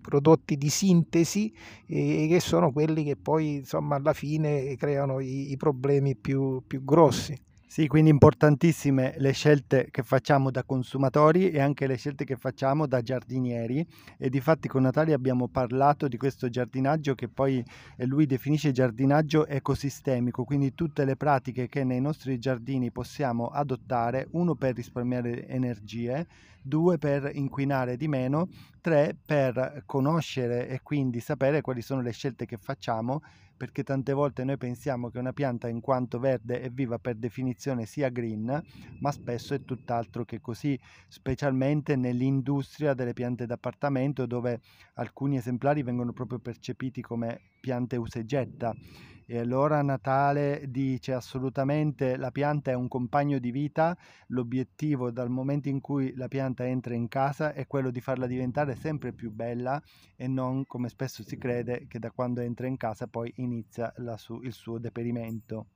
[0.07, 1.53] prodotti di sintesi
[1.85, 6.85] e che sono quelli che poi insomma alla fine creano i, i problemi più, più
[6.85, 7.37] grossi.
[7.77, 12.87] Sì, quindi importantissime le scelte che facciamo da consumatori e anche le scelte che facciamo
[12.87, 13.87] da giardinieri
[14.17, 17.62] e di fatti con Natalia abbiamo parlato di questo giardinaggio che poi
[17.99, 24.27] eh, lui definisce giardinaggio ecosistemico, quindi tutte le pratiche che nei nostri giardini possiamo adottare,
[24.31, 26.27] uno per risparmiare energie,
[26.62, 28.49] due per inquinare di meno,
[28.81, 33.21] tre per conoscere e quindi sapere quali sono le scelte che facciamo
[33.57, 37.87] perché tante volte noi pensiamo che una pianta in quanto verde e viva per definizione
[37.87, 38.61] sia green,
[38.99, 44.61] ma spesso è tutt'altro che così, specialmente nell'industria delle piante d'appartamento dove
[44.95, 48.77] alcuni esemplari vengono proprio percepiti come piante usegetta
[49.27, 53.97] e allora Natale dice assolutamente la pianta è un compagno di vita,
[54.29, 58.77] l'obiettivo dal momento in cui la pianta entra in casa è quello di farla diventare
[58.77, 59.81] sempre più bella
[60.17, 64.41] e non come spesso si crede che da quando entra in casa poi inizia su-
[64.43, 65.67] il suo deperimento.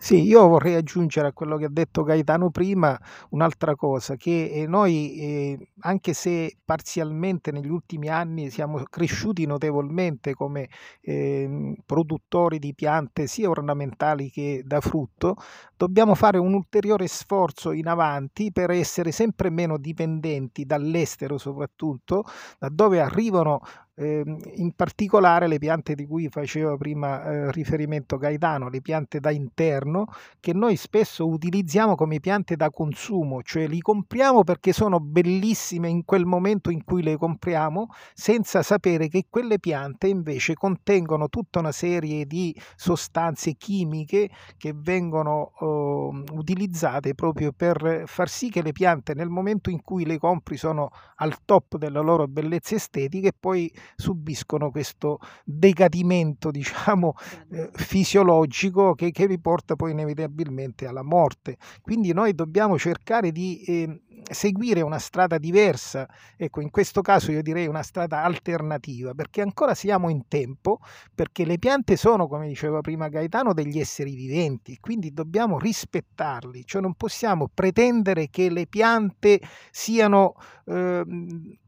[0.00, 2.96] Sì, io vorrei aggiungere a quello che ha detto Gaetano prima
[3.30, 10.34] un'altra cosa, che eh, noi, eh, anche se parzialmente negli ultimi anni siamo cresciuti notevolmente
[10.34, 10.68] come
[11.00, 15.34] eh, produttori di piante sia ornamentali che da frutto,
[15.76, 22.22] dobbiamo fare un ulteriore sforzo in avanti per essere sempre meno dipendenti dall'estero soprattutto,
[22.60, 23.60] da dove arrivano
[24.00, 29.30] Ehm, in particolare le piante di cui faceva prima eh, riferimento Gaetano, le piante da
[29.32, 30.06] interno,
[30.38, 36.04] che noi spesso utilizziamo come piante da consumo, cioè li compriamo perché sono bellissime in
[36.04, 41.72] quel momento in cui le compriamo, senza sapere che quelle piante invece contengono tutta una
[41.72, 49.14] serie di sostanze chimiche che vengono eh, utilizzate proprio per far sì che le piante
[49.14, 53.68] nel momento in cui le compri sono al top della loro bellezza estetica e poi
[53.96, 57.14] subiscono questo decadimento, diciamo,
[57.50, 61.56] eh, fisiologico che, che riporta poi inevitabilmente alla morte.
[61.80, 67.42] Quindi noi dobbiamo cercare di eh, seguire una strada diversa, ecco in questo caso io
[67.42, 70.80] direi una strada alternativa, perché ancora siamo in tempo,
[71.14, 76.82] perché le piante sono, come diceva prima Gaetano, degli esseri viventi, quindi dobbiamo rispettarli, cioè
[76.82, 80.34] non possiamo pretendere che le piante siano
[80.66, 81.04] eh,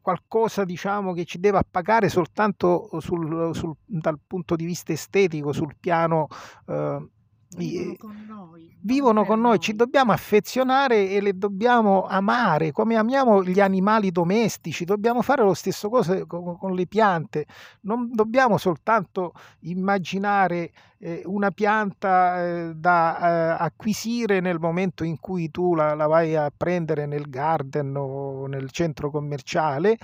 [0.01, 5.75] qualcosa diciamo che ci deve appagare soltanto sul, sul, dal punto di vista estetico, sul
[5.79, 6.27] piano
[6.67, 7.09] eh,
[7.57, 13.43] Vivono con noi, vivono con noi, ci dobbiamo affezionare e le dobbiamo amare come amiamo
[13.43, 17.47] gli animali domestici, dobbiamo fare lo stesso cosa con, con le piante,
[17.83, 19.33] non dobbiamo soltanto
[19.63, 20.71] immaginare
[21.03, 26.37] eh, una pianta eh, da eh, acquisire nel momento in cui tu la, la, vai
[26.37, 29.97] a prendere nel garden o nel centro commerciale,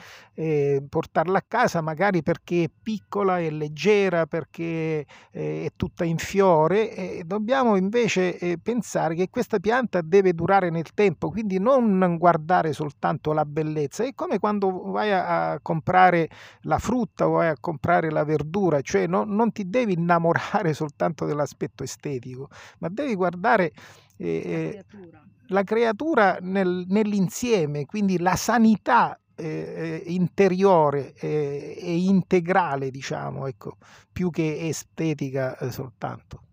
[0.89, 6.95] portarla a casa magari perché è piccola, è leggera, perché eh, è tutta in fiore
[6.95, 12.72] e dobbiamo invece eh, pensare che questa pianta deve durare nel tempo, quindi non guardare
[12.72, 16.30] soltanto la bellezza, è come quando vai a, a comprare
[16.62, 21.26] la frutta o vai a comprare la verdura, cioè no, non ti devi innamorare soltanto
[21.26, 23.72] dell'aspetto estetico, ma devi guardare
[24.16, 32.91] eh, la creatura, la creatura nel, nell'insieme, quindi la sanità eh, interiore eh, e integrale,
[32.91, 33.76] diciamo, ecco,
[34.11, 36.46] più che estetica eh, soltanto.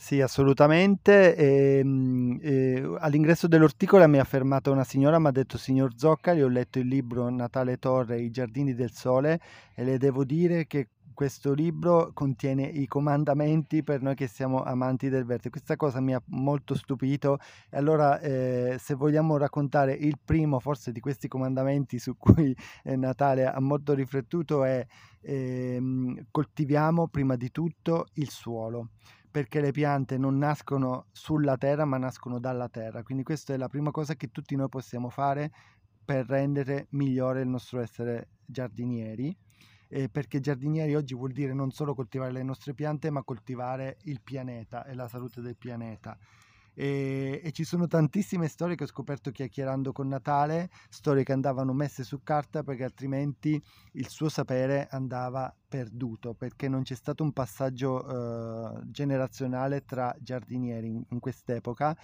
[0.00, 1.34] Sì, assolutamente.
[1.34, 6.40] E, ehm, e, all'ingresso dell'orticola mi ha fermata una signora, mi ha detto signor Zoccali,
[6.40, 9.40] ho letto il libro Natale Torre, I giardini del sole
[9.74, 15.08] e le devo dire che questo libro contiene i comandamenti per noi che siamo amanti
[15.08, 15.50] del verde.
[15.50, 17.38] Questa cosa mi ha molto stupito
[17.68, 22.94] e allora eh, se vogliamo raccontare il primo forse di questi comandamenti su cui eh,
[22.94, 24.86] Natale ha molto riflettuto è
[25.22, 28.90] eh, coltiviamo prima di tutto il suolo
[29.30, 33.02] perché le piante non nascono sulla terra ma nascono dalla terra.
[33.02, 35.50] Quindi questa è la prima cosa che tutti noi possiamo fare
[36.04, 39.36] per rendere migliore il nostro essere giardinieri
[39.88, 44.20] eh, perché giardinieri oggi vuol dire non solo coltivare le nostre piante, ma coltivare il
[44.22, 46.16] pianeta e la salute del pianeta.
[46.80, 51.72] E, e, ci sono tantissime storie che ho scoperto chiacchierando con Natale, storie che andavano
[51.72, 53.60] messe su carta perché altrimenti
[53.94, 60.86] il suo sapere andava perduto, perché non c'è stato un passaggio eh, generazionale tra giardinieri
[60.86, 61.96] in, in quest'epoca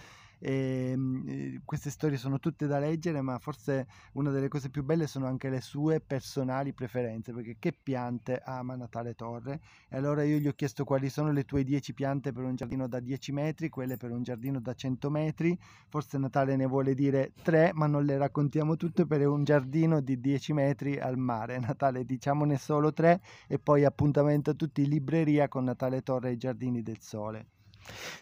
[0.45, 5.07] e, ehm, queste storie sono tutte da leggere, ma forse una delle cose più belle
[5.07, 9.61] sono anche le sue personali preferenze, perché che piante ama Natale Torre?
[9.88, 12.86] E allora io gli ho chiesto quali sono le tue 10 piante per un giardino
[12.86, 17.32] da 10 metri, quelle per un giardino da 100 metri, forse Natale ne vuole dire
[17.42, 21.59] 3, ma non le raccontiamo tutte per un giardino di 10 metri al mare.
[21.59, 26.36] Natale diciamone solo 3 e poi appuntamento a tutti libreria con Natale Torre e i
[26.36, 27.47] Giardini del Sole.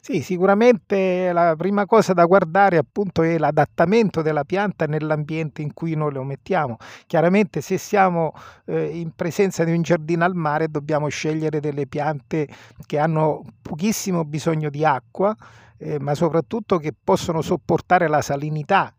[0.01, 5.95] Sì, sicuramente la prima cosa da guardare appunto è l'adattamento della pianta nell'ambiente in cui
[5.95, 6.77] noi lo mettiamo.
[7.07, 8.33] Chiaramente se siamo
[8.67, 12.49] eh, in presenza di un giardino al mare dobbiamo scegliere delle piante
[12.87, 15.35] che hanno pochissimo bisogno di acqua,
[15.79, 18.95] eh, ma soprattutto che possono sopportare la salinità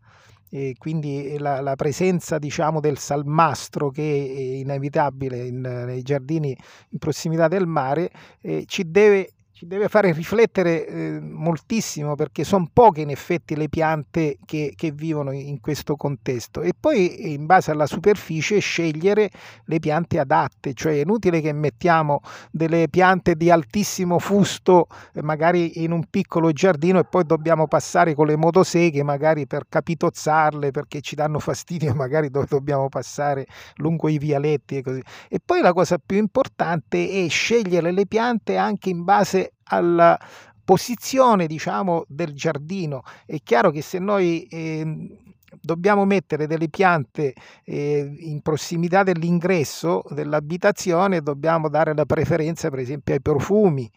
[0.54, 6.56] e quindi la, la, presenza diciamo, del salmastro che è inevitabile in, nei giardini
[6.90, 8.08] in prossimità del mare
[8.40, 9.30] eh, ci deve
[9.64, 14.90] ci deve fare riflettere eh, moltissimo perché sono poche in effetti le piante che, che,
[14.90, 19.30] vivono in questo contesto e poi in base alla superficie scegliere
[19.64, 25.82] le piante adatte, cioè è inutile che mettiamo delle piante di altissimo fusto eh, magari
[25.82, 31.00] in un piccolo giardino e poi dobbiamo passare con le motoseghe magari per capitozzarle perché
[31.00, 33.46] ci danno fastidio magari dove dobbiamo passare
[33.76, 35.02] lungo i vialetti e così.
[35.28, 40.18] E poi la cosa più importante è scegliere le piante anche in base alla
[40.64, 43.02] posizione diciamo, del giardino.
[43.26, 45.18] È chiaro che se noi eh,
[45.60, 47.34] dobbiamo mettere delle piante
[47.64, 53.90] eh, in prossimità dell'ingresso dell'abitazione, dobbiamo dare la preferenza per esempio ai profumi.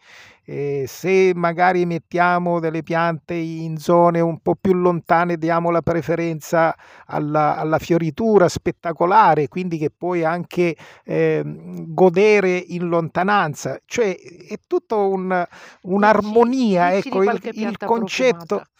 [0.50, 6.74] Eh, se magari mettiamo delle piante in zone un po' più lontane, diamo la preferenza
[7.04, 10.74] alla, alla fioritura spettacolare, quindi che puoi anche
[11.04, 13.78] eh, godere in lontananza.
[13.84, 14.16] Cioè
[14.48, 15.46] è tutto un,
[15.82, 18.46] un'armonia, ecco il, il concetto.
[18.46, 18.70] Profumata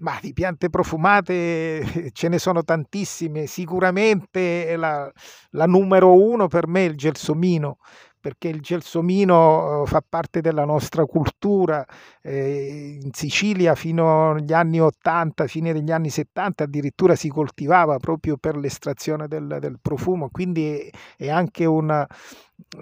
[0.00, 5.10] ma di piante profumate ce ne sono tantissime, sicuramente la,
[5.50, 7.78] la numero uno per me è il gelsomino,
[8.20, 11.84] perché il gelsomino fa parte della nostra cultura.
[12.22, 18.36] Eh, in Sicilia fino agli anni 80, fine degli anni 70 addirittura si coltivava proprio
[18.36, 22.06] per l'estrazione del, del profumo, quindi è, è anche una,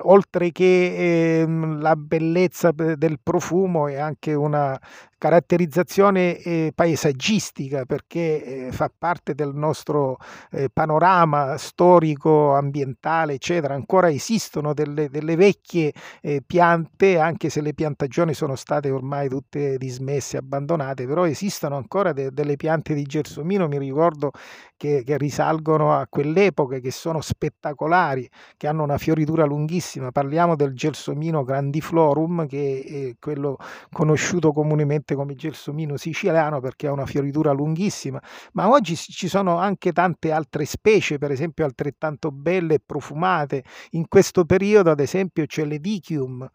[0.03, 4.79] oltre che eh, la bellezza del profumo è anche una
[5.19, 10.19] caratterizzazione eh, paesaggistica perché eh, fa parte del nostro
[10.51, 13.75] eh, panorama storico, ambientale, eccetera.
[13.75, 19.79] Ancora esistono delle, delle vecchie eh, piante, anche se le piantagioni sono state ormai tutte
[19.79, 24.33] dismesse, abbandonate, però esistono ancora de, delle piante di gelsomino, mi ricordo
[24.77, 30.11] che, che risalgono a quell'epoca, che sono spettacolari, che hanno una fioritura lunghissima.
[30.11, 33.57] Parliamo del gelsomino grandiflorum, che è quello
[33.91, 38.21] conosciuto comunemente come gelsomino siciliano perché ha una fioritura lunghissima,
[38.53, 43.65] ma oggi ci sono anche tante altre specie, per esempio altrettanto belle e profumate.
[43.91, 46.49] In questo periodo, ad esempio, c'è l'Edichium,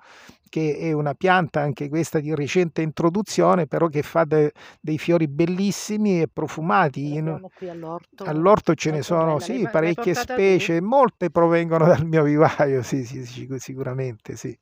[0.51, 5.29] che è una pianta anche questa di recente introduzione, però che fa de, dei fiori
[5.29, 7.17] bellissimi e profumati.
[7.17, 8.25] all'orto.
[8.25, 10.85] All'orto ce ne sono, sì, parecchie specie, qui?
[10.85, 14.55] molte provengono dal mio vivaio, sì, sì, sicuramente, sì.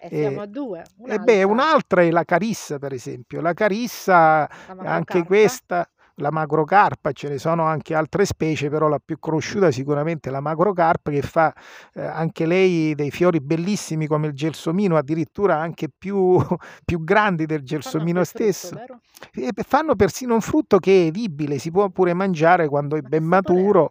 [0.00, 0.84] E siamo a due.
[0.98, 1.22] Un'altra.
[1.22, 3.40] E beh, un'altra è la carissa, per esempio.
[3.40, 9.00] La carissa, la anche questa la magrocarpa, ce ne sono anche altre specie, però la
[9.04, 11.52] più conosciuta sicuramente è la magrocarpa che fa
[11.94, 16.38] eh, anche lei dei fiori bellissimi come il gelsomino, addirittura anche più,
[16.84, 18.76] più grandi del gelsomino stesso.
[18.76, 19.00] Frutto,
[19.34, 23.08] e fanno persino un frutto che è edibile, si può pure mangiare quando è Ma
[23.08, 23.90] ben maturo.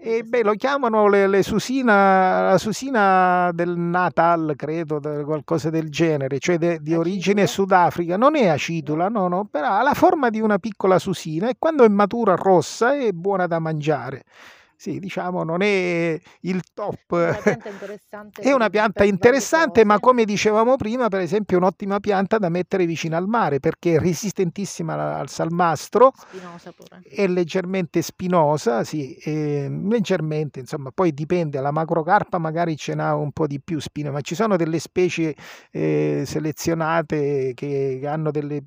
[0.00, 6.38] E beh, lo chiamano le, le susina, la susina del Natal, credo, qualcosa del genere,
[6.38, 8.16] cioè de, di origine Sudafrica.
[8.16, 11.82] Non è acidula, no, no, però ha la forma di una piccola susina e quando
[11.82, 14.22] è matura rossa è buona da mangiare
[14.80, 17.10] sì, diciamo, non è il top.
[17.10, 18.42] Una pianta interessante.
[18.42, 22.86] è una pianta interessante, ma come dicevamo prima, per esempio, è un'ottima pianta da mettere
[22.86, 26.12] vicino al mare perché è resistentissima al salmastro.
[27.02, 33.48] È leggermente spinosa, sì, leggermente, insomma, poi dipende, la macrocarpa magari ce n'ha un po'
[33.48, 35.34] di più spine, ma ci sono delle specie
[35.72, 38.62] eh, selezionate che hanno delle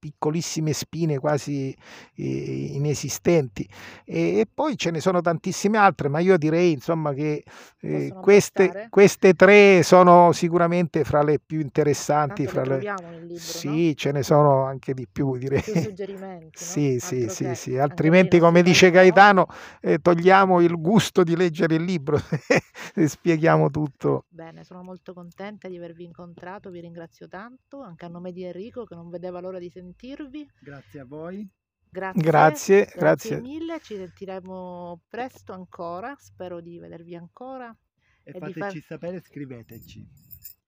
[0.00, 1.76] piccolissime spine quasi
[2.14, 3.68] inesistenti.
[4.04, 7.44] E, poi ce ne sono tantissime altre ma io direi insomma che
[7.80, 12.78] eh, queste, queste, tre sono sicuramente fra le più interessanti fra le...
[12.78, 13.94] libro, sì no?
[13.94, 15.60] ce ne sono anche di più direi.
[15.60, 16.98] Più suggerimenti sì no?
[16.98, 19.46] sì sì, sì, altrimenti come dice Gaetano
[19.80, 22.18] eh, togliamo il gusto di leggere il libro
[22.94, 24.24] e spieghiamo tutto.
[24.28, 28.84] Bene sono molto contenta di avervi incontrato vi ringrazio tanto anche a nome di Enrico
[28.84, 30.48] che non vedeva l'ora di sentirvi sentirvi.
[30.60, 31.48] Grazie a voi.
[31.92, 33.40] Grazie, grazie, grazie, grazie.
[33.40, 37.76] mille, ci sentiremo presto ancora, spero di vedervi ancora.
[38.22, 38.82] E, e fateci far...
[38.82, 40.08] sapere, scriveteci.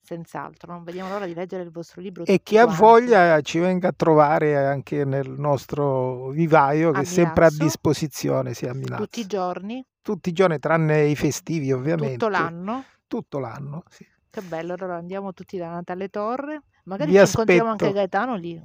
[0.05, 2.25] Senz'altro, non vediamo l'ora di leggere il vostro libro.
[2.27, 7.47] E chi ha voglia ci venga a trovare anche nel nostro vivaio che è sempre
[7.47, 9.05] a disposizione, sia a Milazzo.
[9.05, 9.87] Tutti i giorni?
[10.03, 12.17] Tutti i giorni, tranne i festivi ovviamente.
[12.17, 12.85] Tutto l'anno?
[13.07, 14.05] Tutto l'anno, sì.
[14.29, 18.61] Che bello, allora andiamo tutti da Natale Torre Magari Vi ci incontriamo anche Gaetano lì,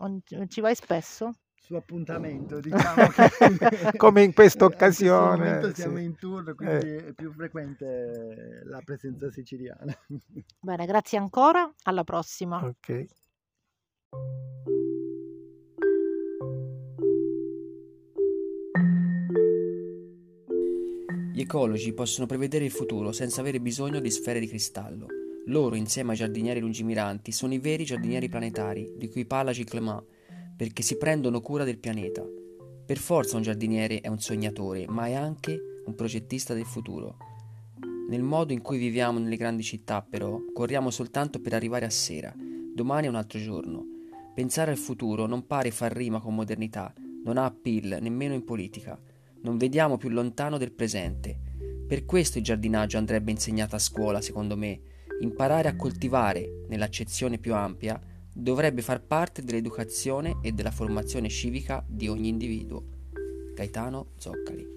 [0.47, 1.35] ci vai spesso?
[1.53, 5.65] Su appuntamento, diciamo che come in questa occasione.
[5.65, 6.03] In siamo sì.
[6.03, 7.07] in tour, quindi eh.
[7.07, 9.95] è più frequente la presenza siciliana.
[10.59, 12.63] Bene, grazie ancora, alla prossima.
[12.63, 13.05] Ok.
[21.33, 25.16] Gli ecologi possono prevedere il futuro senza avere bisogno di sfere di cristallo.
[25.47, 30.03] Loro, insieme ai giardinieri lungimiranti, sono i veri giardinieri planetari di cui parla Ciclemat,
[30.57, 32.25] perché si prendono cura del pianeta.
[32.85, 37.17] Per forza un giardiniere è un sognatore, ma è anche un progettista del futuro.
[38.09, 42.33] Nel modo in cui viviamo nelle grandi città, però, corriamo soltanto per arrivare a sera.
[42.35, 43.85] Domani è un altro giorno.
[44.33, 46.93] Pensare al futuro non pare far rima con modernità,
[47.23, 48.99] non ha appeal nemmeno in politica.
[49.43, 51.39] Non vediamo più lontano del presente.
[51.87, 57.53] Per questo il giardinaggio andrebbe insegnato a scuola, secondo me, imparare a coltivare, nell'accezione più
[57.53, 57.99] ampia,
[58.31, 62.83] dovrebbe far parte dell'educazione e della formazione civica di ogni individuo.
[63.55, 64.75] Gaetano Zoccali.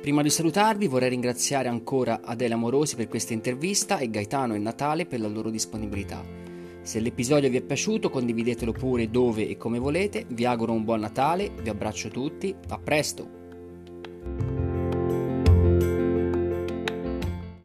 [0.00, 5.06] Prima di salutarvi vorrei ringraziare ancora Adele Amorosi per questa intervista e Gaetano e Natale
[5.06, 6.43] per la loro disponibilità.
[6.84, 11.00] Se l'episodio vi è piaciuto condividetelo pure dove e come volete, vi auguro un buon
[11.00, 13.43] Natale, vi abbraccio tutti, a presto!